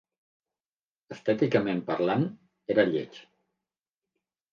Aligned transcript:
Estèticament 1.15 1.83
parlant, 1.89 2.25
era 2.77 2.87
lleig. 2.95 3.21